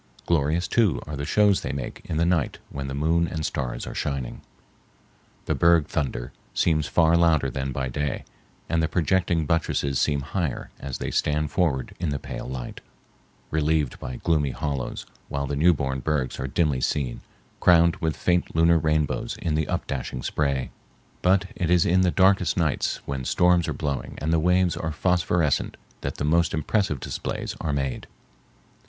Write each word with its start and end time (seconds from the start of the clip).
Glorious, 0.25 0.67
too, 0.67 0.99
are 1.05 1.15
the 1.15 1.25
shows 1.27 1.61
they 1.61 1.71
make 1.71 2.01
in 2.05 2.17
the 2.17 2.25
night 2.25 2.57
when 2.71 2.87
the 2.87 2.95
moon 2.95 3.27
and 3.27 3.45
stars 3.45 3.85
are 3.85 3.93
shining. 3.93 4.41
The 5.45 5.53
berg 5.53 5.85
thunder 5.85 6.31
seems 6.55 6.87
far 6.87 7.15
louder 7.15 7.51
than 7.51 7.71
by 7.71 7.87
day, 7.89 8.25
and 8.67 8.81
the 8.81 8.87
projecting 8.87 9.45
buttresses 9.45 9.99
seem 9.99 10.21
higher 10.21 10.71
as 10.79 10.97
they 10.97 11.11
stand 11.11 11.51
forward 11.51 11.93
in 11.99 12.09
the 12.09 12.17
pale 12.17 12.47
light, 12.49 12.81
relieved 13.51 13.99
by 13.99 14.15
gloomy 14.15 14.49
hollows, 14.49 15.05
while 15.29 15.45
the 15.45 15.55
new 15.55 15.71
born 15.71 15.99
bergs 15.99 16.39
are 16.39 16.47
dimly 16.47 16.81
seen, 16.81 17.21
crowned 17.59 17.97
with 17.97 18.17
faint 18.17 18.55
lunar 18.55 18.79
rainbows 18.79 19.37
in 19.39 19.53
the 19.53 19.67
up 19.67 19.85
dashing 19.85 20.23
spray. 20.23 20.71
But 21.21 21.45
it 21.55 21.69
is 21.69 21.85
in 21.85 22.01
the 22.01 22.09
darkest 22.09 22.57
nights 22.57 23.01
when 23.05 23.23
storms 23.23 23.67
are 23.67 23.71
blowing 23.71 24.15
and 24.17 24.33
the 24.33 24.39
waves 24.39 24.75
are 24.75 24.91
phosphorescent 24.91 25.77
that 26.01 26.15
the 26.15 26.25
most 26.25 26.55
impressive 26.55 26.99
displays 26.99 27.55
are 27.61 27.71
made. 27.71 28.07